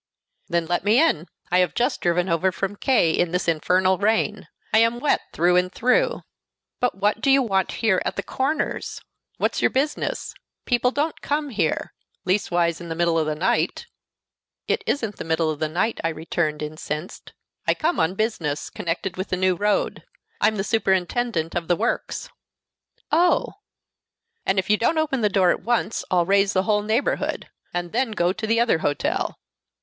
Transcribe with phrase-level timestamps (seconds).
[0.49, 1.27] "Then let me in.
[1.51, 4.47] I have just driven over from K in this infernal rain.
[4.73, 6.23] I am wet through and through."
[6.79, 9.01] "But what do you want here, at the Corners?
[9.37, 10.33] What's your business?
[10.65, 11.93] People don't come here,
[12.25, 13.85] leastways in the middle of the night."
[14.67, 17.33] "It isn't in the middle of the night," I returned, incensed.
[17.67, 20.03] "I come on business connected with the new road.
[20.41, 22.27] I'm the superintendent of the works."
[23.11, 23.53] "Oh!"
[24.47, 27.91] "And if you don't open the door at once, I'll raise the whole neighborhood and
[27.91, 29.37] then go to the other hotel."